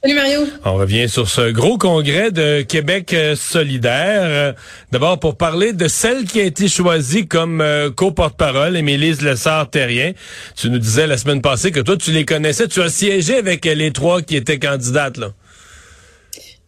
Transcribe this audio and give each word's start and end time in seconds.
Salut 0.00 0.14
Mario. 0.14 0.46
On 0.64 0.74
revient 0.74 1.08
sur 1.08 1.28
ce 1.28 1.50
gros 1.50 1.76
congrès 1.76 2.30
de 2.30 2.62
Québec 2.62 3.12
euh, 3.12 3.34
solidaire. 3.34 4.22
Euh, 4.22 4.52
D'abord 4.92 5.18
pour 5.18 5.36
parler 5.36 5.72
de 5.72 5.88
celle 5.88 6.24
qui 6.24 6.40
a 6.40 6.44
été 6.44 6.68
choisie 6.68 7.26
comme 7.26 7.60
euh, 7.60 7.90
co-porte-parole, 7.90 8.76
Émilise 8.76 9.22
Lessard-Terrien. 9.22 10.12
Tu 10.54 10.70
nous 10.70 10.78
disais 10.78 11.08
la 11.08 11.16
semaine 11.16 11.42
passée 11.42 11.72
que 11.72 11.80
toi 11.80 11.96
tu 11.96 12.12
les 12.12 12.24
connaissais, 12.24 12.68
tu 12.68 12.80
as 12.80 12.90
siégé 12.90 13.38
avec 13.38 13.64
les 13.64 13.90
trois 13.90 14.22
qui 14.22 14.36
étaient 14.36 14.60
candidates 14.60 15.16
là. 15.16 15.32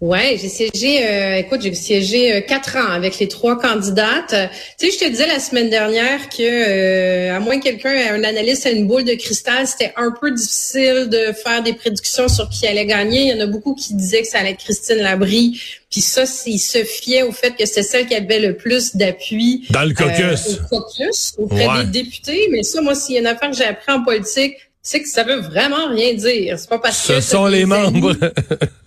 Ouais, 0.01 0.39
j'ai 0.41 0.49
siégé, 0.49 1.07
euh, 1.07 1.37
écoute, 1.37 1.61
j'ai 1.61 1.75
siégé 1.75 2.33
euh, 2.33 2.41
quatre 2.41 2.79
ans 2.79 2.91
avec 2.91 3.19
les 3.19 3.29
trois 3.29 3.59
candidates. 3.59 4.35
Tu 4.79 4.87
sais, 4.87 4.93
je 4.93 5.05
te 5.05 5.11
disais 5.11 5.27
la 5.27 5.39
semaine 5.39 5.69
dernière 5.69 6.31
que, 6.31 6.41
euh, 6.41 7.37
à 7.37 7.39
moins 7.39 7.59
que 7.59 7.65
quelqu'un, 7.65 8.15
un 8.15 8.25
analyste 8.25 8.65
a 8.65 8.71
une 8.71 8.87
boule 8.87 9.05
de 9.05 9.13
cristal, 9.13 9.67
c'était 9.67 9.93
un 9.97 10.11
peu 10.19 10.31
difficile 10.31 11.09
de 11.11 11.33
faire 11.33 11.63
des 11.63 11.75
prédictions 11.75 12.29
sur 12.29 12.49
qui 12.49 12.67
allait 12.67 12.87
gagner. 12.87 13.25
Il 13.25 13.29
y 13.29 13.35
en 13.35 13.45
a 13.45 13.47
beaucoup 13.47 13.75
qui 13.75 13.93
disaient 13.93 14.23
que 14.23 14.29
ça 14.29 14.39
allait 14.39 14.53
être 14.53 14.65
Christine 14.65 15.03
Labrie. 15.03 15.61
Puis 15.91 16.01
ça, 16.01 16.23
il 16.47 16.61
se 16.61 16.83
fiait 16.83 17.23
au 17.23 17.33
fait 17.33 17.51
que 17.51 17.67
c'est 17.67 17.83
celle 17.83 18.07
qui 18.07 18.15
avait 18.15 18.39
le 18.39 18.57
plus 18.57 18.97
d'appui. 18.97 19.67
Dans 19.69 19.85
le 19.85 19.93
caucus. 19.93 20.61
au 20.73 20.79
caucus, 20.79 21.35
auprès 21.37 21.85
des 21.85 22.05
députés. 22.05 22.49
Mais 22.51 22.63
ça, 22.63 22.81
moi, 22.81 22.95
s'il 22.95 23.17
y 23.17 23.19
a 23.19 23.21
une 23.21 23.27
affaire 23.27 23.51
que 23.51 23.57
j'ai 23.57 23.65
appris 23.65 23.93
en 23.93 24.03
politique, 24.03 24.55
c'est 24.83 25.03
que 25.03 25.09
ça 25.09 25.25
veut 25.25 25.41
vraiment 25.41 25.89
rien 25.89 26.15
dire. 26.15 26.59
C'est 26.59 26.69
pas 26.69 26.79
parce 26.79 27.07
que. 27.07 27.15
Ce 27.15 27.21
sont 27.21 27.47
les 27.47 27.67
membres. 27.67 28.15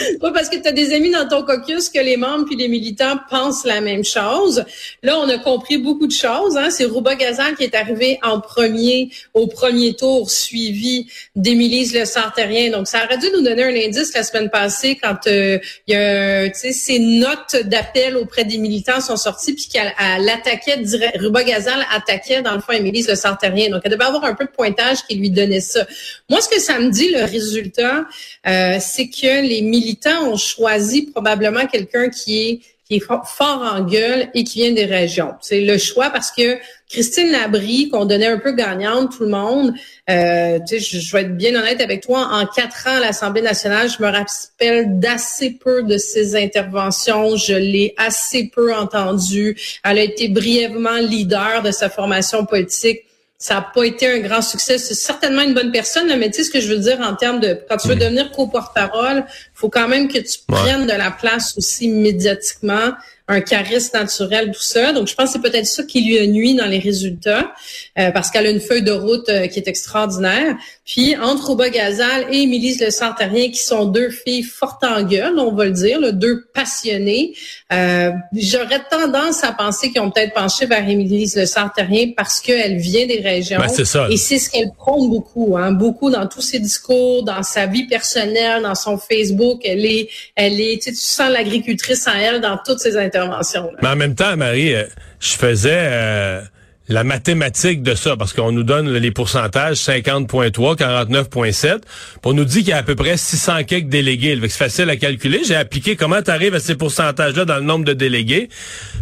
pas 0.20 0.32
parce 0.32 0.48
que 0.48 0.56
tu 0.56 0.68
as 0.68 0.72
des 0.72 0.94
amis 0.94 1.10
dans 1.10 1.28
ton 1.28 1.42
caucus 1.42 1.88
que 1.88 2.00
les 2.00 2.16
membres 2.16 2.44
puis 2.44 2.56
les 2.56 2.68
militants 2.68 3.18
pensent 3.28 3.64
la 3.64 3.80
même 3.80 4.04
chose. 4.04 4.64
Là, 5.02 5.18
on 5.18 5.28
a 5.28 5.38
compris 5.38 5.78
beaucoup 5.78 6.06
de 6.06 6.12
choses. 6.12 6.56
Hein. 6.56 6.70
C'est 6.70 6.84
Rouba 6.84 7.14
Gazan 7.14 7.54
qui 7.56 7.64
est 7.64 7.74
arrivé 7.74 8.18
en 8.22 8.40
premier 8.40 9.10
au 9.34 9.46
premier 9.46 9.94
tour, 9.94 10.30
suivi 10.30 11.06
d'Émilise 11.36 11.94
Le 11.94 12.04
Sartérien. 12.04 12.70
Donc, 12.70 12.86
ça 12.86 13.04
aurait 13.04 13.18
dû 13.18 13.26
nous 13.34 13.42
donner 13.42 13.64
un 13.64 13.88
indice 13.88 14.14
la 14.14 14.22
semaine 14.22 14.50
passée 14.50 14.98
quand 15.00 15.26
euh, 15.26 15.58
il 15.86 15.94
y 15.94 15.96
a, 15.96 16.52
ces 16.54 16.98
notes 16.98 17.56
d'appel 17.64 18.16
auprès 18.16 18.44
des 18.44 18.58
militants 18.58 19.00
sont 19.00 19.16
sorties 19.16 19.54
puis 19.54 19.68
qu'elle 19.72 19.92
attaquait, 20.28 20.82
Rouba 21.20 21.44
Gazal 21.44 21.84
attaquait 21.94 22.42
dans 22.42 22.54
le 22.54 22.60
fond 22.60 22.72
Émilise 22.72 23.08
Le 23.08 23.14
Sartérien. 23.14 23.70
Donc, 23.70 23.82
elle 23.84 23.92
devait 23.92 24.04
avoir 24.04 24.24
un 24.24 24.34
peu 24.34 24.44
de 24.44 24.50
pointage 24.50 24.98
qui 25.08 25.16
lui 25.16 25.29
ça. 25.60 25.86
Moi, 26.28 26.40
ce 26.40 26.48
que 26.48 26.60
ça 26.60 26.78
me 26.78 26.90
dit, 26.90 27.10
le 27.10 27.24
résultat, 27.24 28.06
euh, 28.46 28.76
c'est 28.80 29.08
que 29.08 29.46
les 29.46 29.62
militants 29.62 30.28
ont 30.28 30.36
choisi 30.36 31.06
probablement 31.06 31.66
quelqu'un 31.66 32.08
qui 32.08 32.48
est 32.48 32.60
qui 32.90 32.96
est 32.96 33.04
fort 33.06 33.62
en 33.72 33.84
gueule 33.84 34.30
et 34.34 34.42
qui 34.42 34.62
vient 34.62 34.72
des 34.72 34.84
régions. 34.84 35.34
C'est 35.40 35.60
le 35.60 35.78
choix 35.78 36.10
parce 36.10 36.32
que 36.32 36.58
Christine 36.88 37.30
Labrie, 37.30 37.88
qu'on 37.88 38.04
donnait 38.04 38.26
un 38.26 38.38
peu 38.38 38.50
gagnante, 38.50 39.16
tout 39.16 39.22
le 39.22 39.28
monde, 39.28 39.72
euh, 40.10 40.58
sais, 40.66 40.80
je, 40.80 41.12
vais 41.12 41.22
être 41.22 41.36
bien 41.36 41.54
honnête 41.54 41.80
avec 41.80 42.02
toi, 42.02 42.28
en 42.32 42.46
quatre 42.46 42.88
ans 42.88 42.96
à 42.96 43.00
l'Assemblée 43.00 43.42
nationale, 43.42 43.88
je 43.88 44.02
me 44.02 44.10
rappelle 44.10 44.98
d'assez 44.98 45.52
peu 45.52 45.84
de 45.84 45.98
ses 45.98 46.34
interventions. 46.34 47.36
Je 47.36 47.54
l'ai 47.54 47.94
assez 47.96 48.50
peu 48.52 48.74
entendue. 48.74 49.56
Elle 49.84 49.98
a 49.98 50.02
été 50.02 50.26
brièvement 50.26 50.96
leader 50.96 51.62
de 51.62 51.70
sa 51.70 51.90
formation 51.90 52.44
politique 52.44 53.04
ça 53.40 53.54
n'a 53.54 53.62
pas 53.62 53.84
été 53.84 54.06
un 54.06 54.18
grand 54.18 54.42
succès. 54.42 54.76
C'est 54.76 54.94
certainement 54.94 55.40
une 55.40 55.54
bonne 55.54 55.72
personne, 55.72 56.14
mais 56.18 56.30
tu 56.30 56.36
sais 56.36 56.44
ce 56.44 56.50
que 56.50 56.60
je 56.60 56.68
veux 56.68 56.78
dire 56.78 57.00
en 57.00 57.16
termes 57.16 57.40
de 57.40 57.58
quand 57.68 57.78
tu 57.78 57.88
veux 57.88 57.96
devenir 57.96 58.30
co-porte-parole, 58.32 59.24
faut 59.60 59.68
quand 59.68 59.88
même 59.88 60.08
que 60.08 60.18
tu 60.18 60.38
prennes 60.46 60.86
de 60.86 60.92
la 60.92 61.10
place 61.10 61.54
aussi 61.58 61.88
médiatiquement 61.88 62.92
un 63.30 63.40
charisme 63.40 63.96
naturel, 63.96 64.50
tout 64.50 64.60
ça. 64.60 64.92
Donc, 64.92 65.06
je 65.06 65.14
pense 65.14 65.26
que 65.26 65.32
c'est 65.34 65.50
peut-être 65.50 65.66
ça 65.66 65.84
qui 65.84 66.02
lui 66.02 66.18
a 66.18 66.26
nuit 66.26 66.54
dans 66.54 66.66
les 66.66 66.80
résultats, 66.80 67.52
euh, 67.98 68.10
parce 68.10 68.30
qu'elle 68.30 68.46
a 68.46 68.50
une 68.50 68.60
feuille 68.60 68.82
de 68.82 68.90
route 68.90 69.28
euh, 69.28 69.46
qui 69.46 69.60
est 69.60 69.68
extraordinaire. 69.68 70.56
Puis, 70.84 71.16
entre 71.16 71.46
Rouba 71.46 71.70
Gazal 71.70 72.26
et 72.32 72.42
Émilie 72.42 72.76
Le 72.80 72.90
Sartarien, 72.90 73.50
qui 73.50 73.62
sont 73.62 73.84
deux 73.84 74.10
filles 74.10 74.42
fortes 74.42 74.82
en 74.82 75.04
gueule, 75.04 75.38
on 75.38 75.52
va 75.52 75.66
le 75.66 75.70
dire, 75.70 76.12
deux 76.12 76.44
passionnées, 76.52 77.34
euh, 77.72 78.10
j'aurais 78.32 78.82
tendance 78.90 79.44
à 79.44 79.52
penser 79.52 79.92
qu'ils 79.92 80.00
ont 80.00 80.10
peut-être 80.10 80.34
penché 80.34 80.66
vers 80.66 80.86
Émilie 80.88 81.30
Le 81.36 81.46
Sartarien 81.46 82.10
parce 82.16 82.40
qu'elle 82.40 82.78
vient 82.78 83.06
des 83.06 83.20
régions. 83.20 83.60
Ben, 83.60 83.68
c'est 83.68 83.84
ça. 83.84 84.08
Et 84.10 84.16
c'est 84.16 84.40
ce 84.40 84.50
qu'elle 84.50 84.72
prône 84.72 85.08
beaucoup, 85.08 85.56
hein, 85.56 85.70
beaucoup 85.70 86.10
dans 86.10 86.26
tous 86.26 86.40
ses 86.40 86.58
discours, 86.58 87.22
dans 87.22 87.44
sa 87.44 87.66
vie 87.66 87.86
personnelle, 87.86 88.62
dans 88.62 88.74
son 88.74 88.98
Facebook. 88.98 89.49
Elle 89.64 89.84
est, 89.84 90.08
elle 90.36 90.60
est, 90.60 90.82
tu, 90.82 90.90
sais, 90.90 90.92
tu 90.92 91.04
sens 91.04 91.30
l'agricultrice 91.30 92.06
en 92.06 92.14
elle 92.14 92.40
dans 92.40 92.58
toutes 92.64 92.78
ses 92.78 92.96
interventions 92.96 93.70
mais 93.82 93.88
en 93.88 93.96
même 93.96 94.14
temps, 94.14 94.36
Marie, 94.36 94.74
euh, 94.74 94.84
je 95.20 95.32
faisais 95.32 95.70
euh, 95.72 96.40
la 96.88 97.04
mathématique 97.04 97.82
de 97.82 97.94
ça, 97.94 98.16
parce 98.16 98.32
qu'on 98.32 98.52
nous 98.52 98.62
donne 98.62 98.90
les 98.90 99.10
pourcentages 99.10 99.78
50.3, 99.78 100.76
49.7. 100.76 101.80
On 102.24 102.32
nous 102.32 102.44
dit 102.44 102.60
qu'il 102.60 102.68
y 102.68 102.72
a 102.72 102.78
à 102.78 102.82
peu 102.82 102.94
près 102.94 103.16
600 103.16 103.64
quelques 103.64 103.88
délégués. 103.88 104.38
C'est 104.42 104.50
facile 104.50 104.90
à 104.90 104.96
calculer. 104.96 105.42
J'ai 105.44 105.56
appliqué 105.56 105.96
comment 105.96 106.22
tu 106.22 106.30
arrives 106.30 106.54
à 106.54 106.60
ces 106.60 106.74
pourcentages-là 106.74 107.44
dans 107.44 107.56
le 107.56 107.64
nombre 107.64 107.84
de 107.84 107.92
délégués. 107.92 108.48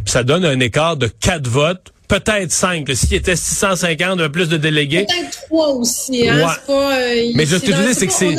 ça 0.05 0.23
donne 0.23 0.45
un 0.45 0.61
écart 0.61 0.97
de 0.97 1.07
4 1.07 1.47
votes 1.49 1.93
peut-être 2.09 2.51
5. 2.51 2.89
S'il 2.95 3.15
était 3.15 3.37
650, 3.37 4.29
plus 4.29 4.49
de 4.49 4.57
délégués. 4.57 5.05
Peut-être 5.05 5.47
3 5.49 5.69
aussi. 5.75 6.27
Hein? 6.27 6.57
Pas, 6.67 6.99
euh, 6.99 7.33
Mais 7.35 7.45
je 7.45 7.57
te 7.57 7.67
dis, 7.67 7.95
c'est 7.95 8.07
que 8.07 8.13
c'est... 8.15 8.35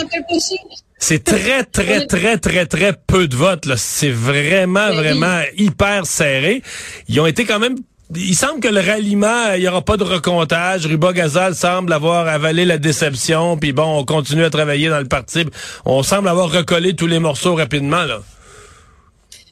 C'est 1.00 1.24
très, 1.24 1.64
très, 1.64 2.06
très, 2.08 2.38
très, 2.38 2.66
très 2.66 2.94
peu 2.94 3.28
de 3.28 3.36
votes. 3.36 3.66
Là. 3.66 3.76
C'est 3.78 4.12
vraiment, 4.12 4.92
vraiment 4.94 5.42
hyper 5.58 6.06
serré. 6.06 6.62
Ils 7.08 7.20
ont 7.20 7.26
été 7.26 7.46
quand 7.46 7.60
même 7.60 7.76
il 8.16 8.36
semble 8.36 8.60
que 8.60 8.68
le 8.68 8.80
ralliement, 8.80 9.54
il 9.54 9.62
n'y 9.62 9.68
aura 9.68 9.84
pas 9.84 9.96
de 9.96 10.04
recomptage. 10.04 10.88
Ruba 10.88 11.14
Gazal 11.14 11.54
semble 11.54 11.94
avoir 11.94 12.28
avalé 12.28 12.66
la 12.66 12.80
déception. 12.80 13.56
Puis 13.58 13.72
bon, 13.72 14.00
on 14.00 14.04
continue 14.04 14.44
à 14.44 14.50
travailler 14.50 14.90
dans 14.90 14.98
le 14.98 15.06
parti. 15.08 15.46
On 15.86 16.02
semble 16.02 16.28
avoir 16.28 16.52
recollé 16.52 16.96
tous 16.96 17.06
les 17.06 17.20
morceaux 17.20 17.54
rapidement. 17.54 18.04
là. 18.06 18.22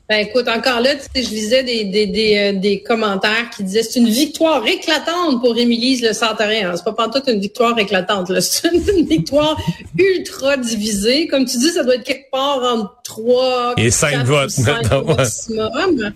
Ben 0.10 0.26
écoute, 0.26 0.48
encore 0.48 0.80
là, 0.80 0.96
tu 0.96 1.02
sais, 1.02 1.22
je 1.22 1.30
lisais 1.32 1.64
des, 1.64 1.84
des, 1.84 2.08
des, 2.08 2.38
euh, 2.38 2.54
des 2.58 2.82
commentaires 2.82 3.50
qui 3.54 3.64
disaient 3.64 3.84
c'est 3.84 4.00
une 4.00 4.08
victoire 4.08 4.66
éclatante 4.66 5.42
pour 5.42 5.58
Émilie 5.58 6.00
Le 6.00 6.14
Santarien. 6.14 6.74
C'est 6.78 6.86
pas 6.86 6.94
pas 6.94 7.12
une 7.28 7.42
victoire 7.42 7.78
éclatante, 7.78 8.32
c'est 8.40 8.72
une, 8.72 9.06
victoire 9.06 9.60
ultra 9.98 10.56
divisée. 10.56 11.28
Comme 11.28 11.44
tu 11.44 11.58
dis, 11.58 11.72
ça 11.72 11.84
doit 11.84 11.96
être 11.96 12.06
quelque 12.06 12.32
part 12.32 12.64
entre 12.64 13.02
trois 13.04 13.74
et 13.76 13.92
cinq 13.92 14.24
votes 14.24 14.58
maximum. 15.06 16.14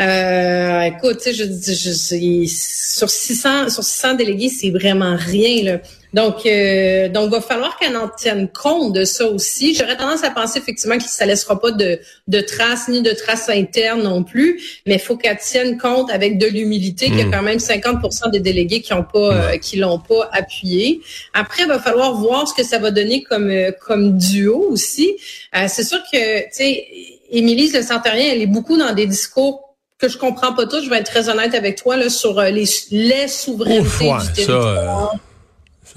Euh, 0.00 0.80
écoute, 0.82 1.18
tu 1.18 1.24
sais, 1.24 1.34
je, 1.34 1.44
je, 1.44 1.74
je, 1.74 2.46
sur 2.48 3.10
600 3.10 3.68
sur 3.68 3.84
600 3.84 4.14
délégués, 4.14 4.48
c'est 4.48 4.70
vraiment 4.70 5.14
rien 5.14 5.62
là. 5.62 5.78
Donc, 6.16 6.46
euh, 6.46 7.10
donc, 7.10 7.30
va 7.30 7.42
falloir 7.42 7.76
qu'elle 7.76 7.94
en 7.94 8.08
tienne 8.08 8.48
compte 8.48 8.94
de 8.94 9.04
ça 9.04 9.26
aussi. 9.26 9.74
J'aurais 9.74 9.98
tendance 9.98 10.24
à 10.24 10.30
penser 10.30 10.58
effectivement 10.58 10.96
que 10.96 11.04
ça 11.04 11.26
laissera 11.26 11.60
pas 11.60 11.72
de, 11.72 12.00
de 12.26 12.40
traces 12.40 12.88
ni 12.88 13.02
de 13.02 13.10
traces 13.10 13.50
internes 13.50 14.02
non 14.02 14.24
plus, 14.24 14.80
mais 14.86 14.94
il 14.94 14.98
faut 14.98 15.18
qu'elle 15.18 15.36
tienne 15.36 15.76
compte 15.76 16.10
avec 16.10 16.38
de 16.38 16.46
l'humilité 16.46 17.08
qu'il 17.08 17.18
y 17.18 17.20
a 17.20 17.26
hmm. 17.26 17.32
quand 17.32 17.42
même 17.42 17.58
50% 17.58 18.30
des 18.30 18.40
délégués 18.40 18.80
qui 18.80 18.94
ont 18.94 19.04
pas, 19.04 19.34
euh, 19.34 19.58
qui 19.58 19.76
l'ont 19.76 19.98
pas 19.98 20.30
appuyé. 20.32 21.02
Après, 21.34 21.64
il 21.64 21.68
va 21.68 21.78
falloir 21.78 22.14
voir 22.14 22.48
ce 22.48 22.54
que 22.54 22.64
ça 22.66 22.78
va 22.78 22.90
donner 22.90 23.22
comme 23.22 23.50
euh, 23.50 23.70
comme 23.86 24.16
duo 24.16 24.68
aussi. 24.70 25.18
Euh, 25.54 25.66
c'est 25.68 25.84
sûr 25.84 25.98
que, 26.10 26.44
tu 26.44 26.48
sais, 26.52 26.86
Émilie 27.30 27.70
Le 27.70 27.82
Centerien, 27.82 28.32
elle 28.32 28.40
est 28.40 28.46
beaucoup 28.46 28.78
dans 28.78 28.94
des 28.94 29.06
discours 29.06 29.76
que 29.98 30.08
je 30.08 30.16
comprends 30.16 30.54
pas 30.54 30.64
tout. 30.64 30.82
Je 30.82 30.88
vais 30.88 30.96
être 30.96 31.10
très 31.10 31.28
honnête 31.28 31.54
avec 31.54 31.76
toi 31.76 31.98
là 31.98 32.08
sur 32.08 32.40
les, 32.40 32.64
les 32.90 33.28
souverainetés 33.28 33.82
du 33.82 34.34
territoire. 34.34 35.12
Ça, 35.12 35.12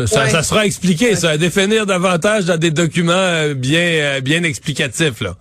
sera 0.07 0.66
expliqué, 0.66 1.16
ça, 1.16 1.31
à 1.31 1.37
définir 1.37 1.85
davantage 1.85 2.46
dans 2.46 2.58
des 2.58 2.72
documents 2.72 3.14
euh, 3.14 3.53
bien, 3.53 3.79
euh, 3.79 4.22
bien 4.22 4.43
explicatifs, 4.43 5.22
là. 5.22 5.35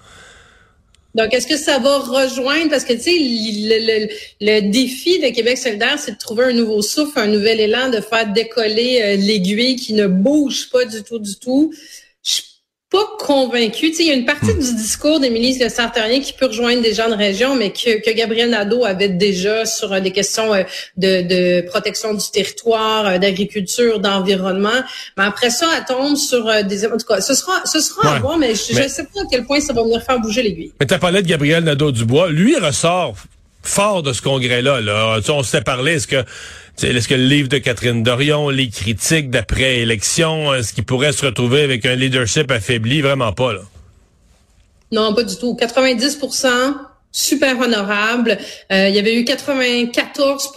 Donc, 1.14 1.34
est-ce 1.34 1.46
que 1.46 1.56
ça 1.56 1.78
va 1.78 1.98
rejoindre, 1.98 2.70
parce 2.70 2.84
que, 2.84 2.92
tu 2.92 3.00
sais, 3.00 3.16
le, 3.18 4.08
le, 4.40 4.70
défi 4.70 5.18
de 5.18 5.34
Québec 5.34 5.56
solidaire, 5.56 5.98
c'est 5.98 6.12
de 6.12 6.18
trouver 6.18 6.44
un 6.44 6.52
nouveau 6.52 6.82
souffle, 6.82 7.18
un 7.18 7.26
nouvel 7.26 7.60
élan, 7.60 7.88
de 7.88 8.00
faire 8.00 8.30
décoller 8.32 9.00
euh, 9.02 9.16
l'aiguille 9.16 9.76
qui 9.76 9.94
ne 9.94 10.06
bouge 10.06 10.68
pas 10.70 10.84
du 10.84 11.02
tout, 11.02 11.18
du 11.18 11.34
tout 11.36 11.72
pas 12.90 13.04
convaincu. 13.18 13.90
Tu 13.90 13.94
sais, 13.94 14.02
il 14.04 14.08
y 14.08 14.10
a 14.10 14.14
une 14.14 14.24
partie 14.24 14.52
hmm. 14.52 14.60
du 14.60 14.74
discours 14.76 15.20
d'Émilie 15.20 15.58
Le 15.58 15.68
Sartarien 15.68 16.20
qui 16.20 16.32
peut 16.32 16.46
rejoindre 16.46 16.82
des 16.82 16.94
gens 16.94 17.08
de 17.08 17.14
région, 17.14 17.54
mais 17.54 17.70
que, 17.70 18.02
que 18.02 18.14
Gabriel 18.16 18.50
Nadeau 18.50 18.84
avait 18.84 19.10
déjà 19.10 19.66
sur 19.66 19.92
euh, 19.92 20.00
des 20.00 20.10
questions 20.10 20.54
euh, 20.54 20.62
de, 20.96 21.22
de, 21.22 21.66
protection 21.66 22.14
du 22.14 22.24
territoire, 22.32 23.06
euh, 23.06 23.18
d'agriculture, 23.18 24.00
d'environnement. 24.00 24.80
Mais 25.18 25.24
après 25.24 25.50
ça, 25.50 25.66
elle 25.76 25.84
tombe 25.84 26.16
sur 26.16 26.44
des... 26.64 26.86
En 26.86 26.96
tout 26.96 27.06
cas, 27.06 27.20
ce 27.20 27.34
sera, 27.34 27.64
ce 27.66 27.80
sera 27.80 28.16
à 28.16 28.18
voir, 28.20 28.38
mais 28.38 28.54
je 28.54 28.82
ne 28.82 28.88
sais 28.88 29.04
pas 29.04 29.20
à 29.20 29.24
quel 29.30 29.44
point 29.44 29.60
ça 29.60 29.74
va 29.74 29.82
venir 29.82 30.02
faire 30.02 30.18
bouger 30.18 30.42
l'aiguille. 30.42 30.72
Mais 30.80 30.86
tu 30.86 30.94
as 30.94 30.98
parlé 30.98 31.20
de 31.20 31.26
Gabriel 31.26 31.64
Nadeau-Dubois. 31.64 32.30
Lui, 32.30 32.56
ressort 32.56 33.16
fort 33.68 34.02
de 34.02 34.12
ce 34.12 34.22
congrès-là. 34.22 34.80
Là. 34.80 35.20
on 35.28 35.42
s'est 35.42 35.60
parlé, 35.60 35.94
est-ce 35.94 36.06
que 36.06 36.24
est-ce 36.82 37.08
que 37.08 37.14
le 37.14 37.24
livre 37.24 37.48
de 37.48 37.58
Catherine 37.58 38.02
Dorion, 38.04 38.50
les 38.50 38.68
critiques 38.68 39.30
d'après-élection, 39.30 40.54
est-ce 40.54 40.72
qu'il 40.72 40.84
pourrait 40.84 41.12
se 41.12 41.26
retrouver 41.26 41.62
avec 41.62 41.84
un 41.84 41.96
leadership 41.96 42.50
affaibli? 42.52 43.00
Vraiment 43.00 43.32
pas, 43.32 43.52
là. 43.52 43.62
Non, 44.92 45.12
pas 45.14 45.24
du 45.24 45.36
tout. 45.36 45.54
90 45.56 46.18
super 47.10 47.58
honorable. 47.58 48.38
Euh, 48.70 48.88
il 48.88 48.94
y 48.94 48.98
avait 48.98 49.14
eu 49.14 49.24
94 49.24 50.52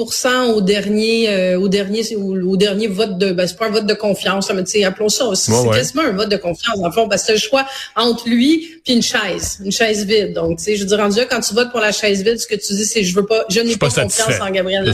au 0.54 0.62
dernier 0.62 1.30
euh, 1.30 1.60
au 1.60 1.68
dernier 1.68 2.04
au, 2.16 2.58
dernier 2.58 2.88
vote 2.88 3.18
de 3.18 3.32
ben, 3.32 3.48
c'est 3.48 3.58
pas 3.58 3.68
un 3.68 3.72
vote 3.72 3.86
de 3.86 3.94
confiance, 3.94 4.52
mais 4.54 4.64
tu 4.64 4.84
appelons 4.84 5.10
ça 5.10 5.26
aussi. 5.26 5.52
c'est 5.52 5.70
quasiment 5.70 6.04
un 6.04 6.12
vote 6.12 6.30
de 6.30 6.38
confiance 6.38 6.78
en 6.84 6.92
fond 6.92 7.08
parce 7.08 7.22
que 7.22 7.28
c'est 7.28 7.34
le 7.34 7.40
choix 7.40 7.66
entre 7.96 8.28
lui 8.28 8.82
puis 8.84 8.94
une 8.96 9.02
chaise, 9.02 9.60
une 9.64 9.72
chaise 9.72 10.06
vide. 10.06 10.34
Donc 10.34 10.58
tu 10.58 10.66
sais, 10.66 10.76
je 10.76 10.84
dire 10.84 10.98
rendu 10.98 11.18
là, 11.18 11.26
quand 11.26 11.40
tu 11.40 11.54
votes 11.54 11.72
pour 11.72 11.80
la 11.80 11.92
chaise 11.92 12.24
vide, 12.24 12.40
ce 12.40 12.48
que 12.48 12.56
tu 12.56 12.74
dis 12.74 12.86
c'est 12.86 13.04
je 13.04 13.16
veux 13.16 13.26
pas 13.26 13.46
je 13.50 13.62
n'ai 13.62 13.78
pas, 13.78 13.90
confiance 13.90 14.40
en 14.42 14.52
Gabriel 14.52 14.86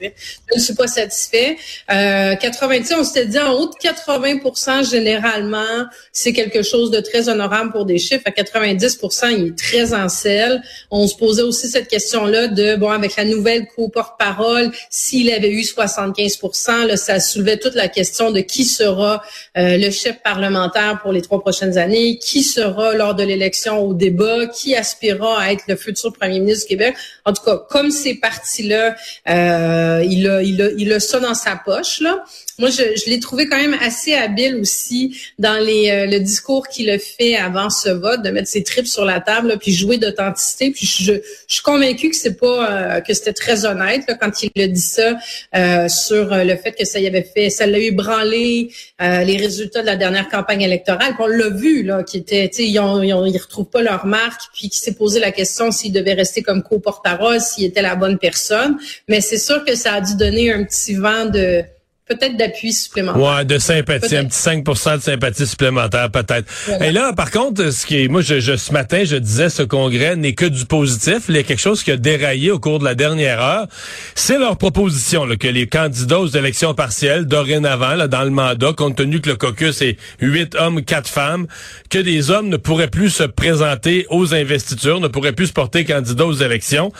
Je 0.00 0.56
ne 0.56 0.60
suis 0.60 0.74
pas 0.74 0.86
satisfait. 0.86 1.56
Euh, 1.90 2.34
90, 2.36 2.94
on 2.98 3.04
s'était 3.04 3.26
dit 3.26 3.38
en 3.38 3.52
haut 3.52 3.66
de 3.66 3.74
80% 3.74 4.88
généralement, 4.90 5.86
c'est 6.12 6.32
quelque 6.32 6.62
chose 6.62 6.90
de 6.90 7.00
très 7.00 7.28
honorable 7.28 7.72
pour 7.72 7.84
des 7.84 7.98
chiffres. 7.98 8.22
À 8.24 8.30
90% 8.30 9.30
il 9.30 9.46
est 9.48 9.58
très 9.58 9.94
en 9.94 10.08
selle 10.08 10.62
on 10.90 11.06
se 11.06 11.16
posait 11.16 11.42
aussi 11.42 11.68
cette 11.68 11.88
question-là 11.88 12.48
de, 12.48 12.76
bon, 12.76 12.90
avec 12.90 13.16
la 13.16 13.24
nouvelle 13.24 13.66
co-porte-parole, 13.74 14.70
s'il 14.90 15.30
avait 15.30 15.50
eu 15.50 15.62
75 15.62 16.38
là, 16.86 16.96
ça 16.96 17.20
soulevait 17.20 17.58
toute 17.58 17.74
la 17.74 17.88
question 17.88 18.30
de 18.30 18.40
qui 18.40 18.64
sera 18.64 19.22
euh, 19.56 19.76
le 19.76 19.90
chef 19.90 20.22
parlementaire 20.22 21.00
pour 21.02 21.12
les 21.12 21.22
trois 21.22 21.40
prochaines 21.40 21.78
années, 21.78 22.18
qui 22.18 22.42
sera 22.42 22.94
lors 22.94 23.14
de 23.14 23.22
l'élection 23.22 23.80
au 23.84 23.94
débat, 23.94 24.46
qui 24.46 24.74
aspirera 24.74 25.40
à 25.40 25.52
être 25.52 25.64
le 25.68 25.76
futur 25.76 26.12
premier 26.12 26.40
ministre 26.40 26.66
du 26.66 26.76
Québec. 26.76 26.96
En 27.24 27.32
tout 27.32 27.42
cas, 27.44 27.56
comme 27.68 27.90
ces 27.90 28.14
partis-là, 28.14 28.96
euh, 29.28 29.87
il, 30.02 30.28
a, 30.28 30.42
il, 30.42 30.62
a, 30.62 30.70
il 30.76 30.92
a 30.92 31.00
ça 31.00 31.20
dans 31.20 31.34
sa 31.34 31.56
poche, 31.56 32.00
là. 32.00 32.24
Moi, 32.58 32.70
je, 32.70 33.08
l'ai 33.08 33.20
trouvé 33.20 33.46
quand 33.46 33.56
même 33.56 33.76
assez 33.80 34.14
habile 34.14 34.56
aussi 34.56 35.16
dans 35.38 35.60
euh, 35.60 36.06
le 36.06 36.18
discours 36.18 36.66
qu'il 36.66 36.90
a 36.90 36.98
fait 36.98 37.36
avant 37.36 37.70
ce 37.70 37.88
vote, 37.88 38.22
de 38.22 38.30
mettre 38.30 38.48
ses 38.48 38.64
tripes 38.64 38.88
sur 38.88 39.04
la 39.04 39.20
table, 39.20 39.58
puis 39.60 39.70
jouer 39.70 39.96
d'authenticité. 39.96 40.72
Puis 40.72 40.84
je, 40.86 41.12
suis 41.46 41.62
convaincue 41.62 42.10
que 42.10 42.16
c'est 42.16 42.34
pas 42.34 42.96
euh, 42.96 43.00
que 43.00 43.14
c'était 43.14 43.32
très 43.32 43.64
honnête 43.64 44.10
quand 44.20 44.42
il 44.42 44.60
a 44.60 44.66
dit 44.66 44.80
ça 44.80 45.16
euh, 45.54 45.88
sur 45.88 46.34
le 46.34 46.56
fait 46.56 46.72
que 46.72 46.84
ça 46.84 46.98
y 46.98 47.06
avait 47.06 47.22
fait, 47.22 47.48
ça 47.48 47.64
l'a 47.66 47.78
ébranlé 47.78 48.70
les 49.00 49.36
résultats 49.36 49.80
de 49.80 49.86
la 49.86 49.96
dernière 49.96 50.28
campagne 50.28 50.62
électorale. 50.62 51.14
Puis 51.14 51.22
on 51.22 51.26
l'a 51.26 51.50
vu 51.50 51.84
là, 51.84 52.02
qui 52.02 52.16
était, 52.18 52.50
ils, 52.58 52.78
ont, 52.80 53.02
ils 53.02 53.38
retrouvent 53.38 53.70
pas 53.70 53.82
leur 53.82 54.06
marque, 54.06 54.42
puis 54.52 54.68
qui 54.68 54.78
s'est 54.78 54.94
posé 54.94 55.20
la 55.20 55.30
question 55.30 55.70
s'il 55.70 55.92
devait 55.92 56.14
rester 56.14 56.42
comme 56.42 56.62
co-porte-parole, 56.64 57.40
s'il 57.40 57.64
était 57.64 57.82
la 57.82 57.94
bonne 57.94 58.18
personne. 58.18 58.76
Mais 59.06 59.20
c'est 59.20 59.38
sûr 59.38 59.64
que 59.64 59.76
ça 59.78 59.94
a 59.94 60.00
dû 60.00 60.16
donner 60.16 60.52
un 60.52 60.64
petit 60.64 60.94
vent 60.94 61.26
de 61.26 61.64
peut-être 62.08 62.36
d'appui 62.36 62.72
supplémentaire. 62.72 63.22
Ouais, 63.22 63.44
de 63.44 63.58
sympathie, 63.58 64.16
un 64.16 64.24
petit 64.24 64.38
5% 64.38 64.96
de 64.96 65.02
sympathie 65.02 65.46
supplémentaire, 65.46 66.10
peut-être. 66.10 66.46
Et 66.80 66.90
là, 66.90 67.12
par 67.12 67.30
contre, 67.30 67.70
ce 67.70 67.86
qui 67.86 68.02
est, 68.02 68.08
moi, 68.08 68.22
je, 68.22 68.56
ce 68.56 68.72
matin, 68.72 69.02
je 69.04 69.16
disais, 69.16 69.50
ce 69.50 69.62
congrès 69.62 70.16
n'est 70.16 70.34
que 70.34 70.46
du 70.46 70.64
positif. 70.64 71.24
Il 71.28 71.36
y 71.36 71.38
a 71.38 71.42
quelque 71.42 71.60
chose 71.60 71.82
qui 71.82 71.90
a 71.90 71.96
déraillé 71.96 72.50
au 72.50 72.58
cours 72.58 72.78
de 72.78 72.84
la 72.84 72.94
dernière 72.94 73.40
heure. 73.40 73.66
C'est 74.14 74.38
leur 74.38 74.56
proposition, 74.56 75.24
là, 75.24 75.36
que 75.36 75.48
les 75.48 75.66
candidats 75.66 76.20
aux 76.20 76.28
élections 76.28 76.74
partielles, 76.74 77.26
dorénavant, 77.26 77.94
là, 77.94 78.08
dans 78.08 78.24
le 78.24 78.30
mandat, 78.30 78.72
compte 78.72 78.96
tenu 78.96 79.20
que 79.20 79.28
le 79.28 79.36
caucus 79.36 79.82
est 79.82 79.96
huit 80.20 80.54
hommes, 80.54 80.82
quatre 80.82 81.08
femmes, 81.08 81.46
que 81.90 81.98
des 81.98 82.30
hommes 82.30 82.48
ne 82.48 82.56
pourraient 82.56 82.88
plus 82.88 83.10
se 83.10 83.24
présenter 83.24 84.06
aux 84.10 84.34
investitures, 84.34 85.00
ne 85.00 85.08
pourraient 85.08 85.32
plus 85.32 85.48
se 85.48 85.52
porter 85.52 85.84
candidat 85.84 86.26
aux 86.26 86.32
élections. 86.32 86.92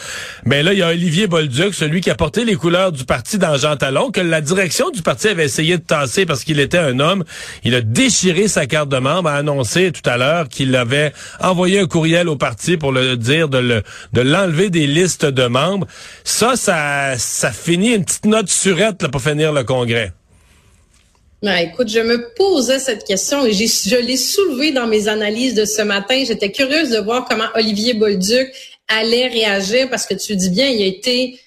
Mais 0.44 0.62
là, 0.62 0.72
il 0.72 0.78
y 0.78 0.82
a 0.82 0.88
Olivier 0.88 1.26
Bolduc, 1.26 1.74
celui 1.74 2.00
qui 2.00 2.10
a 2.10 2.14
porté 2.14 2.44
les 2.44 2.54
couleurs 2.54 2.92
du 2.92 3.04
parti 3.04 3.38
dans 3.38 3.56
Jean 3.56 3.76
Talon, 3.76 4.10
que 4.10 4.20
la 4.20 4.40
direction 4.40 4.90
du 4.90 4.97
parti 5.02 5.28
avait 5.28 5.44
essayé 5.44 5.78
de 5.78 5.82
tasser 5.82 6.26
parce 6.26 6.44
qu'il 6.44 6.60
était 6.60 6.78
un 6.78 7.00
homme. 7.00 7.24
Il 7.64 7.74
a 7.74 7.80
déchiré 7.80 8.48
sa 8.48 8.66
carte 8.66 8.88
de 8.88 8.98
membre, 8.98 9.28
a 9.28 9.34
annoncé 9.34 9.92
tout 9.92 10.08
à 10.08 10.16
l'heure 10.16 10.48
qu'il 10.48 10.74
avait 10.76 11.12
envoyé 11.40 11.80
un 11.80 11.86
courriel 11.86 12.28
au 12.28 12.36
parti 12.36 12.76
pour 12.76 12.92
le 12.92 13.16
dire 13.16 13.48
de 13.48 13.58
le 13.58 13.82
de 14.12 14.20
l'enlever 14.20 14.70
des 14.70 14.86
listes 14.86 15.26
de 15.26 15.46
membres. 15.46 15.86
Ça, 16.24 16.56
ça, 16.56 17.16
ça 17.16 17.52
finit 17.52 17.94
une 17.94 18.04
petite 18.04 18.26
note 18.26 18.48
surette 18.48 19.08
pour 19.08 19.22
finir 19.22 19.52
le 19.52 19.64
congrès. 19.64 20.12
Ben, 21.40 21.56
écoute, 21.58 21.88
je 21.88 22.00
me 22.00 22.34
posais 22.34 22.80
cette 22.80 23.04
question 23.04 23.46
et 23.46 23.52
je 23.52 23.96
l'ai 24.04 24.16
soulevée 24.16 24.72
dans 24.72 24.88
mes 24.88 25.06
analyses 25.06 25.54
de 25.54 25.64
ce 25.64 25.82
matin. 25.82 26.24
J'étais 26.26 26.50
curieuse 26.50 26.90
de 26.90 26.98
voir 26.98 27.26
comment 27.28 27.46
Olivier 27.54 27.94
Bolduc 27.94 28.48
allait 28.88 29.28
réagir 29.28 29.88
parce 29.88 30.04
que 30.04 30.14
tu 30.14 30.34
dis 30.34 30.50
bien, 30.50 30.66
il 30.68 30.82
a 30.82 30.86
été 30.86 31.38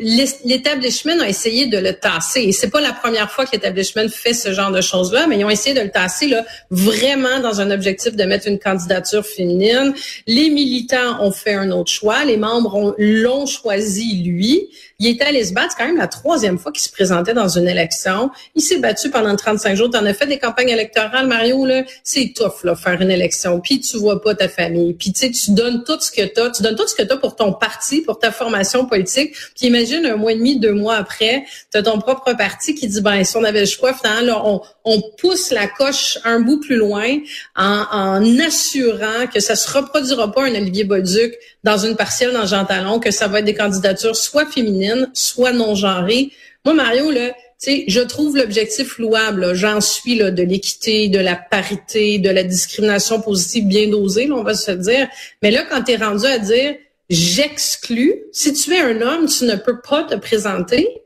l'établissement 0.00 1.20
a 1.20 1.28
essayé 1.28 1.66
de 1.66 1.78
le 1.78 1.92
tasser. 1.94 2.40
Et 2.42 2.52
c'est 2.52 2.70
pas 2.70 2.80
la 2.80 2.92
première 2.92 3.30
fois 3.30 3.44
que 3.46 3.52
l'établissement 3.52 4.08
fait 4.08 4.34
ce 4.34 4.52
genre 4.52 4.70
de 4.70 4.80
choses-là, 4.80 5.26
mais 5.26 5.38
ils 5.38 5.44
ont 5.44 5.50
essayé 5.50 5.74
de 5.74 5.80
le 5.80 5.90
tasser 5.90 6.26
là, 6.28 6.44
vraiment 6.70 7.40
dans 7.40 7.60
un 7.60 7.70
objectif 7.70 8.16
de 8.16 8.24
mettre 8.24 8.48
une 8.48 8.58
candidature 8.58 9.24
féminine. 9.24 9.94
Les 10.26 10.50
militants 10.50 11.22
ont 11.22 11.30
fait 11.30 11.54
un 11.54 11.70
autre 11.70 11.90
choix. 11.90 12.24
Les 12.24 12.36
membres 12.36 12.94
l'ont 12.98 13.46
choisi, 13.46 14.22
lui. 14.22 14.68
Il 14.98 15.08
était 15.08 15.24
allé 15.24 15.44
se 15.44 15.52
battre. 15.52 15.74
Quand 15.76 15.86
même 15.86 15.98
la 15.98 16.06
troisième 16.06 16.58
fois 16.58 16.72
qu'il 16.72 16.82
se 16.82 16.90
présentait 16.90 17.34
dans 17.34 17.48
une 17.48 17.68
élection. 17.68 18.30
Il 18.54 18.62
s'est 18.62 18.78
battu 18.78 19.10
pendant 19.10 19.36
35 19.36 19.76
jours. 19.76 19.90
Tu 19.90 19.98
en 19.98 20.06
as 20.06 20.14
fait 20.14 20.26
des 20.26 20.38
campagnes 20.38 20.70
électorales, 20.70 21.26
Mario. 21.26 21.66
Là, 21.66 21.84
c'est 22.02 22.32
tough, 22.34 22.64
là, 22.64 22.74
faire 22.74 23.00
une 23.00 23.10
élection. 23.10 23.60
Puis 23.60 23.80
tu 23.80 23.98
vois 23.98 24.22
pas 24.22 24.34
ta 24.34 24.48
famille. 24.48 24.94
Puis 24.94 25.12
tu 25.12 25.30
tu 25.30 25.50
donnes 25.50 25.84
tout 25.84 26.00
ce 26.00 26.10
que 26.10 26.22
tu 26.22 26.40
as. 26.40 26.50
Tu 26.50 26.62
donnes 26.62 26.76
tout 26.76 26.86
ce 26.86 26.94
que 26.94 27.02
tu 27.02 27.12
as 27.12 27.16
pour 27.16 27.36
ton 27.36 27.52
parti, 27.52 28.00
pour 28.00 28.18
ta 28.18 28.32
formation 28.32 28.86
politique. 28.86 29.34
Puis 29.54 29.66
imagine 29.66 30.04
un 30.06 30.16
mois 30.16 30.32
et 30.32 30.36
demi, 30.36 30.58
deux 30.58 30.72
mois 30.72 30.96
après, 30.96 31.44
tu 31.70 31.78
as 31.78 31.82
ton 31.82 31.98
propre 31.98 32.34
parti 32.34 32.74
qui 32.74 32.88
dit, 32.88 33.00
ben 33.00 33.24
si 33.24 33.36
on 33.36 33.44
avait 33.44 33.60
le 33.60 33.66
choix, 33.66 33.94
finalement, 33.94 34.26
là, 34.26 34.60
on, 34.84 35.02
pousse 35.18 35.50
la 35.50 35.66
coche 35.66 36.18
un 36.24 36.40
bout 36.40 36.60
plus 36.60 36.76
loin 36.76 37.18
en, 37.56 38.38
assurant 38.38 39.26
que 39.32 39.40
ça 39.40 39.56
se 39.56 39.70
reproduira 39.70 40.30
pas 40.32 40.44
un 40.44 40.54
Olivier 40.54 40.84
Bolduc 40.84 41.34
dans 41.64 41.78
une 41.78 41.96
partielle 41.96 42.32
dans 42.32 42.46
Jean 42.46 42.64
Talon, 42.64 43.00
que 43.00 43.10
ça 43.10 43.28
va 43.28 43.40
être 43.40 43.44
des 43.44 43.54
candidatures 43.54 44.16
soit 44.16 44.46
féminines, 44.46 45.10
soit 45.14 45.52
non 45.52 45.74
genrées. 45.74 46.30
Moi, 46.64 46.74
Mario, 46.74 47.10
là, 47.10 47.32
sais, 47.58 47.84
je 47.88 48.00
trouve 48.00 48.36
l'objectif 48.36 48.98
louable. 48.98 49.54
J'en 49.54 49.80
suis 49.80 50.16
là, 50.16 50.30
de 50.30 50.42
l'équité, 50.42 51.08
de 51.08 51.18
la 51.18 51.36
parité, 51.36 52.18
de 52.18 52.30
la 52.30 52.42
discrimination 52.42 53.20
positive 53.20 53.66
bien 53.66 53.88
dosée, 53.88 54.30
on 54.30 54.42
va 54.42 54.54
se 54.54 54.72
dire. 54.72 55.08
Mais 55.42 55.50
là, 55.50 55.64
quand 55.68 55.82
tu 55.82 55.92
es 55.92 55.96
rendu 55.96 56.26
à 56.26 56.38
dire 56.38 56.74
j'exclus, 57.08 58.24
si 58.32 58.52
tu 58.52 58.74
es 58.74 58.80
un 58.80 59.00
homme, 59.00 59.26
tu 59.26 59.44
ne 59.44 59.56
peux 59.56 59.80
pas 59.80 60.04
te 60.04 60.14
présenter, 60.14 61.02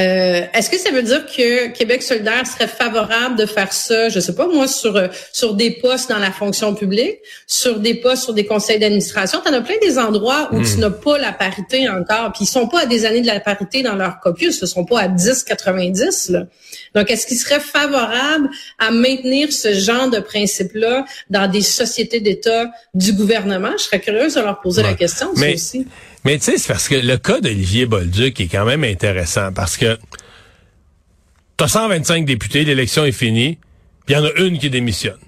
euh, 0.00 0.46
est-ce 0.54 0.70
que 0.70 0.78
ça 0.78 0.90
veut 0.90 1.02
dire 1.02 1.26
que 1.26 1.68
Québec 1.68 2.02
solidaire 2.02 2.46
serait 2.46 2.68
favorable 2.68 3.36
de 3.36 3.46
faire 3.46 3.72
ça, 3.72 4.08
je 4.08 4.20
sais 4.20 4.34
pas 4.34 4.46
moi, 4.46 4.66
sur 4.66 4.96
euh, 4.96 5.08
sur 5.32 5.54
des 5.54 5.70
postes 5.70 6.08
dans 6.08 6.18
la 6.18 6.30
fonction 6.30 6.74
publique, 6.74 7.18
sur 7.46 7.80
des 7.80 7.94
postes 7.94 8.24
sur 8.24 8.32
des 8.32 8.46
conseils 8.46 8.78
d'administration? 8.78 9.40
Tu 9.44 9.50
en 9.50 9.54
as 9.54 9.60
plein 9.60 9.76
des 9.82 9.98
endroits 9.98 10.48
où 10.52 10.62
tu 10.62 10.76
hmm. 10.76 10.80
n'as 10.80 10.90
pas 10.90 11.18
la 11.18 11.32
parité 11.32 11.88
encore, 11.88 12.32
puis 12.32 12.44
ils 12.44 12.48
sont 12.48 12.68
pas 12.68 12.82
à 12.82 12.86
des 12.86 13.04
années 13.04 13.20
de 13.20 13.26
la 13.26 13.40
parité 13.40 13.82
dans 13.82 13.96
leur 13.96 14.20
caucus, 14.20 14.58
ils 14.60 14.68
sont 14.68 14.84
pas 14.84 15.00
à 15.00 15.08
10, 15.08 15.44
90. 15.44 16.30
Là. 16.30 16.46
Donc, 16.94 17.10
est-ce 17.10 17.26
qu'ils 17.26 17.38
seraient 17.38 17.60
favorables 17.60 18.48
à 18.78 18.90
maintenir 18.90 19.52
ce 19.52 19.74
genre 19.74 20.08
de 20.08 20.18
principe-là 20.18 21.04
dans 21.28 21.50
des 21.50 21.62
sociétés 21.62 22.20
d'État 22.20 22.70
du 22.94 23.12
gouvernement? 23.12 23.72
Je 23.76 23.84
serais 23.84 24.00
curieuse 24.00 24.34
de 24.34 24.40
leur 24.40 24.60
poser 24.60 24.82
la 24.82 24.94
question, 24.94 25.28
Mais... 25.36 25.54
aussi. 25.54 25.86
Mais 26.24 26.38
tu 26.38 26.44
sais, 26.44 26.58
c'est 26.58 26.68
parce 26.68 26.88
que 26.88 26.94
le 26.94 27.16
cas 27.16 27.40
d'Olivier 27.40 27.86
Bolduc 27.86 28.40
est 28.40 28.48
quand 28.48 28.64
même 28.64 28.84
intéressant 28.84 29.52
parce 29.52 29.76
que 29.76 29.98
t'as 31.56 31.68
125 31.68 32.24
députés, 32.24 32.64
l'élection 32.64 33.04
est 33.04 33.12
finie, 33.12 33.58
puis 34.04 34.14
il 34.14 34.18
y 34.18 34.20
en 34.20 34.24
a 34.24 34.32
une 34.40 34.58
qui 34.58 34.68
démissionne. 34.68 35.18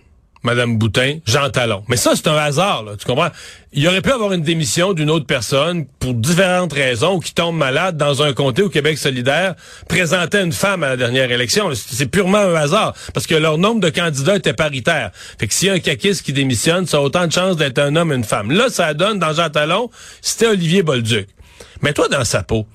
Madame 0.43 0.77
Boutin, 0.77 1.19
Jean 1.25 1.51
Talon. 1.51 1.85
Mais 1.89 1.97
ça, 1.97 2.13
c'est 2.17 2.27
un 2.27 2.37
hasard, 2.37 2.83
là, 2.83 2.93
tu 2.99 3.07
comprends? 3.07 3.31
Il 3.73 3.87
aurait 3.87 4.03
pu 4.03 4.11
avoir 4.11 4.33
une 4.33 4.43
démission 4.43 4.93
d'une 4.93 5.09
autre 5.09 5.25
personne 5.25 5.87
pour 5.99 6.15
différentes 6.15 6.73
raisons 6.73 7.21
qui 7.21 7.33
tombe 7.33 7.57
malade 7.57 7.97
dans 7.97 8.23
un 8.23 8.33
comté 8.33 8.63
au 8.63 8.69
Québec 8.69 8.99
solidaire, 8.99 9.55
présentait 9.89 10.43
une 10.43 10.53
femme 10.53 10.83
à 10.83 10.89
la 10.89 10.97
dernière 10.97 11.31
élection. 11.31 11.71
C'est 11.75 12.07
purement 12.07 12.39
un 12.39 12.55
hasard, 12.55 12.95
parce 13.15 13.27
que 13.27 13.35
leur 13.35 13.57
nombre 13.57 13.81
de 13.81 13.89
candidats 13.89 14.37
était 14.37 14.53
paritaire. 14.53 15.11
Fait 15.39 15.47
que 15.47 15.55
s'il 15.55 15.69
y 15.69 15.71
a 15.71 15.75
un 15.75 15.79
caquiste 15.79 16.23
qui 16.23 16.33
démissionne, 16.33 16.87
ça 16.87 16.99
a 16.99 17.01
autant 17.01 17.27
de 17.27 17.33
chances 17.33 17.57
d'être 17.57 17.79
un 17.79 17.95
homme 17.97 18.13
et 18.13 18.17
une 18.17 18.25
femme. 18.25 18.51
Là, 18.51 18.69
ça 18.69 18.93
donne 18.95 19.19
dans 19.19 19.33
Jean 19.33 19.49
Talon, 19.49 19.91
c'était 20.21 20.49
Olivier 20.49 20.83
Bolduc. 20.83 21.29
Mais 21.83 21.93
toi, 21.93 22.09
dans 22.09 22.25
sa 22.25 22.43
peau, 22.43 22.67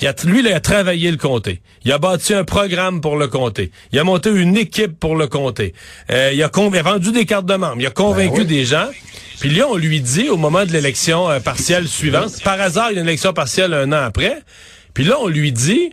il 0.00 0.08
a, 0.08 0.14
lui, 0.24 0.40
il 0.40 0.48
a 0.48 0.60
travaillé 0.60 1.10
le 1.10 1.16
comté. 1.16 1.60
Il 1.84 1.92
a 1.92 1.98
bâti 1.98 2.34
un 2.34 2.44
programme 2.44 3.00
pour 3.00 3.16
le 3.16 3.28
comté. 3.28 3.70
Il 3.92 3.98
a 3.98 4.04
monté 4.04 4.30
une 4.30 4.56
équipe 4.56 4.98
pour 4.98 5.16
le 5.16 5.26
comté. 5.26 5.74
Euh, 6.10 6.30
il, 6.32 6.42
a 6.42 6.48
vendu 6.82 7.12
des 7.12 7.26
cartes 7.26 7.46
de 7.46 7.54
membres. 7.54 7.76
Il 7.78 7.86
a 7.86 7.90
convaincu 7.90 8.40
ben 8.40 8.46
des 8.46 8.64
gens. 8.64 8.88
Puis 9.40 9.50
là, 9.50 9.66
on 9.68 9.76
lui 9.76 10.00
dit, 10.00 10.28
au 10.28 10.36
moment 10.36 10.64
de 10.64 10.72
l'élection 10.72 11.28
euh, 11.28 11.40
partielle 11.40 11.88
suivante, 11.88 12.42
par 12.42 12.60
hasard, 12.60 12.90
il 12.90 12.94
y 12.94 12.98
a 12.98 13.02
une 13.02 13.08
élection 13.08 13.32
partielle 13.32 13.74
un 13.74 13.92
an 13.92 14.04
après. 14.04 14.42
Puis 14.94 15.04
là, 15.04 15.16
on 15.20 15.28
lui 15.28 15.52
dit, 15.52 15.92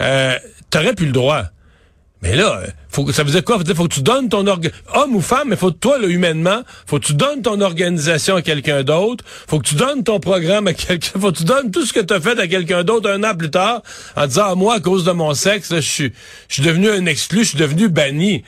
euh, 0.00 0.36
t'aurais 0.70 0.94
plus 0.94 1.06
le 1.06 1.12
droit. 1.12 1.44
Mais 2.22 2.34
là, 2.34 2.62
faut, 2.88 3.10
ça 3.12 3.22
veut 3.22 3.30
dire 3.30 3.44
quoi? 3.44 3.58
faut 3.58 3.88
que 3.88 3.94
tu 3.94 4.02
donnes 4.02 4.28
ton 4.30 4.46
homme 4.46 5.14
ou 5.14 5.20
femme, 5.20 5.48
mais 5.48 5.56
faut 5.56 5.70
que 5.70 5.76
toi, 5.76 5.98
là, 5.98 6.08
humainement, 6.08 6.62
faut 6.86 6.98
que 6.98 7.04
tu 7.04 7.14
donnes 7.14 7.42
ton 7.42 7.60
organisation 7.60 8.36
à 8.36 8.42
quelqu'un 8.42 8.82
d'autre, 8.82 9.22
faut 9.46 9.58
que 9.58 9.68
tu 9.68 9.74
donnes 9.74 10.02
ton 10.02 10.18
programme 10.18 10.66
à 10.66 10.72
quelqu'un, 10.72 11.20
faut 11.20 11.30
que 11.30 11.38
tu 11.38 11.44
donnes 11.44 11.70
tout 11.70 11.84
ce 11.84 11.92
que 11.92 12.00
tu 12.00 12.14
as 12.14 12.20
fait 12.20 12.38
à 12.38 12.48
quelqu'un 12.48 12.84
d'autre 12.84 13.10
un 13.10 13.22
an 13.22 13.34
plus 13.34 13.50
tard, 13.50 13.82
en 14.16 14.26
disant, 14.26 14.44
ah, 14.46 14.54
moi, 14.54 14.76
à 14.76 14.80
cause 14.80 15.04
de 15.04 15.12
mon 15.12 15.34
sexe, 15.34 15.74
je 15.74 15.80
suis 15.80 16.12
devenu 16.62 16.88
un 16.88 17.04
exclu, 17.04 17.40
je 17.40 17.50
suis 17.50 17.58
devenu 17.58 17.88
banni. 17.88 18.44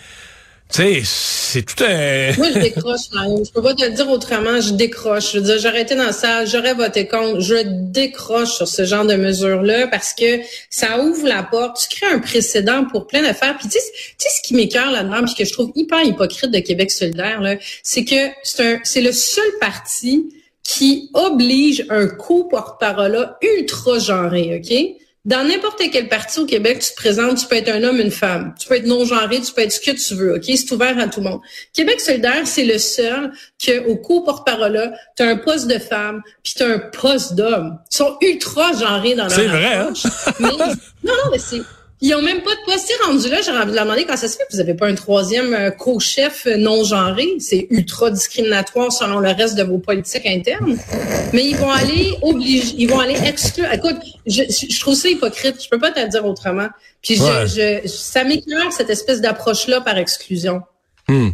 Tu 0.70 0.82
sais, 0.82 1.02
c'est 1.04 1.62
tout 1.62 1.82
un... 1.82 2.36
Moi, 2.36 2.48
je 2.54 2.58
décroche, 2.58 3.00
Mario. 3.12 3.42
Je 3.42 3.50
peux 3.50 3.62
pas 3.62 3.74
te 3.74 3.84
le 3.84 3.92
dire 3.92 4.08
autrement. 4.10 4.60
Je 4.60 4.74
décroche. 4.74 5.32
Je 5.32 5.38
veux 5.38 5.44
dire, 5.44 5.58
j'aurais 5.58 5.82
été 5.82 5.94
dans 5.94 6.04
la 6.04 6.12
salle, 6.12 6.46
j'aurais 6.46 6.74
voté 6.74 7.06
contre. 7.06 7.40
Je 7.40 7.62
décroche 7.64 8.54
sur 8.54 8.68
ce 8.68 8.84
genre 8.84 9.06
de 9.06 9.14
mesures-là 9.14 9.86
parce 9.86 10.12
que 10.12 10.40
ça 10.68 11.00
ouvre 11.00 11.26
la 11.26 11.42
porte. 11.42 11.86
Tu 11.88 11.96
crées 11.96 12.12
un 12.12 12.18
précédent 12.18 12.84
pour 12.84 13.06
plein 13.06 13.22
d'affaires. 13.22 13.56
Puis 13.56 13.68
tu 13.68 13.78
sais, 13.78 14.28
ce 14.28 14.46
qui 14.46 14.54
m'écœure 14.54 14.90
là-dedans, 14.90 15.24
puis 15.24 15.34
que 15.34 15.44
je 15.46 15.52
trouve 15.52 15.72
hyper 15.74 16.02
hypocrite 16.04 16.50
de 16.50 16.58
Québec 16.58 16.90
solidaire, 16.90 17.40
là, 17.40 17.56
c'est 17.82 18.04
que 18.04 18.28
c'est 18.42 18.62
un, 18.62 18.80
c'est 18.84 19.00
le 19.00 19.12
seul 19.12 19.50
parti 19.60 20.34
qui 20.62 21.08
oblige 21.14 21.86
un 21.88 22.08
co-porte-parole 22.08 23.34
ultra 23.40 23.98
genré, 23.98 24.60
OK? 24.60 25.07
Dans 25.28 25.46
n'importe 25.46 25.82
quel 25.92 26.08
parti 26.08 26.40
au 26.40 26.46
Québec, 26.46 26.78
tu 26.78 26.88
te 26.88 26.96
présentes, 26.96 27.36
tu 27.36 27.46
peux 27.46 27.56
être 27.56 27.68
un 27.68 27.84
homme, 27.84 28.00
une 28.00 28.10
femme. 28.10 28.54
Tu 28.58 28.66
peux 28.66 28.76
être 28.76 28.86
non-genré, 28.86 29.42
tu 29.42 29.52
peux 29.52 29.60
être 29.60 29.72
ce 29.72 29.80
que 29.80 29.90
tu 29.90 30.14
veux, 30.14 30.36
OK? 30.36 30.44
C'est 30.46 30.72
ouvert 30.72 30.98
à 30.98 31.06
tout 31.06 31.20
le 31.20 31.28
monde. 31.28 31.40
Québec 31.74 32.00
solidaire, 32.00 32.46
c'est 32.46 32.64
le 32.64 32.78
seul 32.78 33.30
que, 33.62 33.86
au 33.88 33.96
co-porte-parole, 33.96 34.90
tu 35.18 35.22
as 35.22 35.28
un 35.28 35.36
poste 35.36 35.66
de 35.66 35.78
femme, 35.78 36.22
puis 36.42 36.54
tu 36.56 36.62
as 36.62 36.68
un 36.68 36.78
poste 36.78 37.34
d'homme. 37.34 37.78
Ils 37.92 37.96
sont 37.98 38.16
ultra 38.22 38.72
genrés 38.72 39.16
dans 39.16 39.24
leur 39.24 39.32
C'est 39.32 39.48
vrai, 39.48 39.74
hein? 39.74 39.92
non, 40.40 40.56
non, 41.04 41.30
mais 41.30 41.38
c'est 41.38 41.60
ils 42.00 42.14
ont 42.14 42.22
même 42.22 42.42
pas 42.42 42.54
de 42.54 42.72
poste. 42.72 42.92
rendu 43.04 43.28
là, 43.28 43.38
j'aurais 43.44 43.58
envie 43.58 43.70
de 43.72 43.76
leur 43.76 43.84
demander 43.84 44.04
quand 44.04 44.16
ça 44.16 44.28
se 44.28 44.36
fait. 44.36 44.44
Vous 44.52 44.60
avez 44.60 44.74
pas 44.74 44.86
un 44.86 44.94
troisième 44.94 45.52
euh, 45.52 45.70
co-chef 45.70 46.46
non 46.46 46.84
genré. 46.84 47.26
C'est 47.40 47.66
ultra 47.70 48.10
discriminatoire 48.10 48.92
selon 48.92 49.18
le 49.18 49.30
reste 49.30 49.56
de 49.56 49.64
vos 49.64 49.78
politiques 49.78 50.26
internes. 50.26 50.78
Mais 51.32 51.44
ils 51.44 51.56
vont 51.56 51.70
aller 51.70 52.14
obliger, 52.22 52.74
ils 52.78 52.88
vont 52.88 53.00
aller 53.00 53.18
exclure. 53.24 53.66
Écoute, 53.72 53.96
je, 54.26 54.42
je 54.48 54.80
trouve 54.80 54.94
ça 54.94 55.08
hypocrite. 55.08 55.62
Je 55.62 55.68
peux 55.68 55.78
pas 55.78 55.90
te 55.90 55.98
le 55.98 56.08
dire 56.08 56.24
autrement. 56.24 56.68
Puis 57.02 57.16
je, 57.16 57.80
je, 57.84 57.88
ça 57.88 58.22
m'éclaire 58.22 58.70
cette 58.70 58.90
espèce 58.90 59.20
d'approche-là 59.20 59.80
par 59.80 59.98
exclusion. 59.98 60.62
Hmm. 61.08 61.30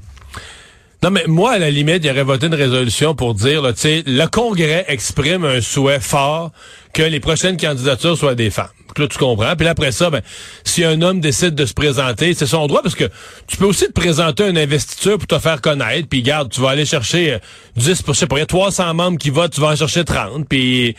Non, 1.02 1.10
mais 1.10 1.24
moi, 1.26 1.52
à 1.52 1.58
la 1.58 1.70
limite, 1.70 2.02
il 2.02 2.10
aurait 2.10 2.22
voté 2.22 2.46
une 2.46 2.54
résolution 2.54 3.14
pour 3.14 3.34
dire, 3.34 3.62
tu 3.74 3.80
sais, 3.80 4.02
le 4.06 4.26
Congrès 4.26 4.86
exprime 4.88 5.44
un 5.44 5.60
souhait 5.60 6.00
fort 6.00 6.52
que 6.94 7.02
les 7.02 7.20
prochaines 7.20 7.58
candidatures 7.58 8.16
soient 8.16 8.34
des 8.34 8.48
femmes. 8.48 8.68
Là, 8.98 9.08
tu 9.08 9.18
comprends. 9.18 9.56
Puis 9.56 9.66
après 9.66 9.92
ça, 9.92 10.10
ben, 10.10 10.22
si 10.64 10.84
un 10.84 11.00
homme 11.02 11.20
décide 11.20 11.54
de 11.54 11.66
se 11.66 11.74
présenter, 11.74 12.34
c'est 12.34 12.46
son 12.46 12.66
droit 12.66 12.82
parce 12.82 12.94
que 12.94 13.10
tu 13.46 13.56
peux 13.56 13.66
aussi 13.66 13.86
te 13.86 13.92
présenter 13.92 14.48
une 14.48 14.58
investiture 14.58 15.18
pour 15.18 15.26
te 15.26 15.38
faire 15.38 15.60
connaître. 15.60 16.08
Puis 16.08 16.22
garde, 16.22 16.50
tu 16.50 16.60
vas 16.60 16.70
aller 16.70 16.84
chercher 16.86 17.38
10, 17.76 17.88
euh, 17.88 17.94
je 18.08 18.12
sais 18.12 18.26
pas, 18.26 18.36
il 18.36 18.40
y 18.40 18.42
a 18.42 18.46
300 18.46 18.94
membres 18.94 19.18
qui 19.18 19.30
votent, 19.30 19.52
tu 19.52 19.60
vas 19.60 19.68
en 19.68 19.76
chercher 19.76 20.04
30. 20.04 20.48
Puis 20.48 20.94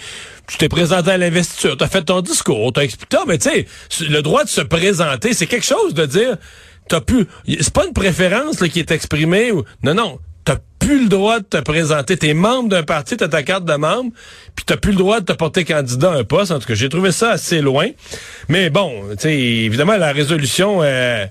tu 0.47 0.57
t'es 0.57 0.69
présenté 0.69 1.11
à 1.11 1.17
l'investiture, 1.17 1.75
tu 1.77 1.83
as 1.83 1.87
fait 1.87 2.03
ton 2.03 2.21
discours, 2.21 2.73
tu 2.73 2.79
as 2.79 2.83
expliqué. 2.83 3.17
Mais 3.27 3.37
tu 3.37 3.49
sais, 3.49 3.67
le 4.07 4.21
droit 4.21 4.43
de 4.43 4.49
se 4.49 4.61
présenter, 4.61 5.33
c'est 5.33 5.47
quelque 5.47 5.65
chose 5.65 5.93
de 5.93 6.05
dire 6.05 6.37
t'as 6.87 7.01
plus. 7.01 7.27
C'est 7.47 7.73
pas 7.73 7.85
une 7.85 7.93
préférence 7.93 8.59
là, 8.59 8.69
qui 8.69 8.79
est 8.79 8.91
exprimée. 8.91 9.51
Ou, 9.51 9.63
non, 9.83 9.93
non. 9.93 10.19
T'as 10.45 10.57
plus 10.79 11.03
le 11.03 11.09
droit 11.09 11.39
de 11.39 11.45
te 11.45 11.57
présenter. 11.57 12.15
T'es 12.15 12.33
membre 12.33 12.69
d'un 12.69 12.83
parti, 12.83 13.17
t'as 13.17 13.27
ta 13.27 13.43
carte 13.43 13.65
de 13.65 13.73
membre, 13.73 14.11
puis 14.55 14.65
t'as 14.65 14.77
plus 14.77 14.91
le 14.91 14.97
droit 14.97 15.19
de 15.19 15.25
te 15.25 15.33
porter 15.33 15.65
candidat 15.65 16.11
à 16.11 16.15
un 16.17 16.23
poste. 16.23 16.51
En 16.51 16.59
tout 16.59 16.67
cas, 16.67 16.75
j'ai 16.75 16.89
trouvé 16.89 17.11
ça 17.11 17.31
assez 17.31 17.61
loin. 17.61 17.87
Mais 18.47 18.69
bon, 18.69 19.15
tu 19.19 19.27
évidemment, 19.27 19.97
la 19.97 20.11
résolution. 20.11 20.81
Euh, 20.83 21.25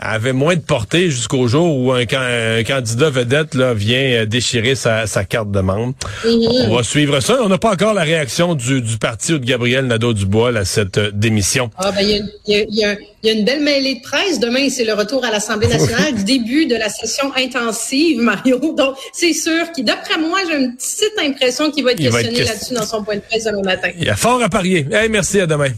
avait 0.00 0.32
moins 0.32 0.56
de 0.56 0.60
portée 0.60 1.10
jusqu'au 1.10 1.46
jour 1.46 1.76
où 1.76 1.92
un, 1.92 2.06
candidat 2.06 3.10
vedette 3.10 3.54
là, 3.54 3.74
vient 3.74 4.00
euh, 4.00 4.26
déchirer 4.26 4.74
sa, 4.74 5.06
carte 5.28 5.50
de 5.50 5.60
membre. 5.60 5.94
Mm-hmm. 6.24 6.68
On 6.68 6.76
va 6.76 6.82
suivre 6.82 7.20
ça. 7.20 7.38
On 7.42 7.48
n'a 7.48 7.58
pas 7.58 7.72
encore 7.72 7.92
la 7.92 8.02
réaction 8.02 8.54
du, 8.54 8.82
parti 8.98 9.34
ou 9.34 9.38
de 9.38 9.44
Gabriel 9.44 9.86
Nadeau-Dubois 9.86 10.56
à 10.56 10.64
cette 10.64 10.98
euh, 10.98 11.10
démission. 11.12 11.70
Ah, 11.76 11.92
ben, 11.92 12.00
il 12.46 12.66
y, 12.70 12.84
a, 12.84 12.96
une 13.24 13.44
belle 13.44 13.60
mêlée 13.60 13.96
de 13.96 14.00
presse. 14.00 14.40
Demain, 14.40 14.70
c'est 14.70 14.84
le 14.84 14.94
retour 14.94 15.24
à 15.24 15.30
l'Assemblée 15.30 15.68
nationale, 15.68 16.24
début 16.24 16.66
de 16.66 16.76
la 16.76 16.88
session 16.88 17.30
intensive, 17.36 18.20
Mario. 18.20 18.58
Donc, 18.76 18.96
c'est 19.12 19.34
sûr 19.34 19.70
qu'il, 19.72 19.84
d'après 19.84 20.18
moi, 20.18 20.38
j'ai 20.48 20.56
une 20.56 20.76
petite 20.76 21.18
impression 21.20 21.70
qu'il 21.70 21.84
va 21.84 21.92
être 21.92 21.98
questionné 21.98 22.44
là-dessus 22.44 22.74
dans 22.74 22.86
son 22.86 23.04
point 23.04 23.16
de 23.16 23.20
presse 23.20 23.44
demain 23.44 23.62
matin. 23.62 23.90
Il 23.98 24.04
y 24.04 24.10
a 24.10 24.16
fort 24.16 24.42
à 24.42 24.48
parier. 24.48 24.86
merci, 25.10 25.40
à 25.40 25.46
demain. 25.46 25.70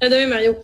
À 0.00 0.08
demain, 0.08 0.26
Mario. 0.26 0.56